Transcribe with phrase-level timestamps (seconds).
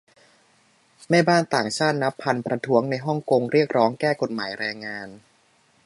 [1.09, 5.07] แม่บ้านต่างชาตินับพันประท้วงในฮ่องกงเรียกร้องแก้ กฎหมายแรงงาน